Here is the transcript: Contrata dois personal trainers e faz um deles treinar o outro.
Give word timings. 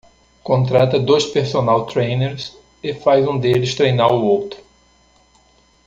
Contrata 0.43 0.97
dois 0.99 1.27
personal 1.27 1.85
trainers 1.85 2.57
e 2.81 2.91
faz 2.91 3.27
um 3.27 3.37
deles 3.37 3.75
treinar 3.75 4.11
o 4.11 4.23
outro. 4.25 4.59